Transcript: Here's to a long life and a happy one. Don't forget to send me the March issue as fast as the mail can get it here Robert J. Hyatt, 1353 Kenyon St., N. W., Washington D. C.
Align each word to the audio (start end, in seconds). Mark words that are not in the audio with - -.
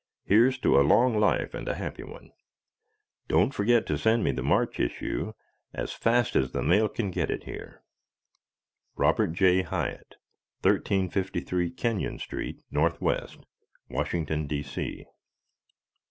Here's 0.23 0.57
to 0.61 0.79
a 0.79 0.81
long 0.81 1.19
life 1.19 1.53
and 1.53 1.67
a 1.67 1.75
happy 1.75 2.01
one. 2.01 2.31
Don't 3.27 3.53
forget 3.53 3.85
to 3.85 3.99
send 3.99 4.23
me 4.23 4.31
the 4.31 4.41
March 4.41 4.79
issue 4.79 5.33
as 5.75 5.93
fast 5.93 6.35
as 6.35 6.53
the 6.53 6.63
mail 6.63 6.89
can 6.89 7.11
get 7.11 7.29
it 7.29 7.43
here 7.43 7.83
Robert 8.95 9.33
J. 9.33 9.61
Hyatt, 9.61 10.15
1353 10.63 11.69
Kenyon 11.69 12.17
St., 12.17 12.63
N. 12.75 12.81
W., 12.89 13.27
Washington 13.91 14.47
D. 14.47 14.63
C. 14.63 15.05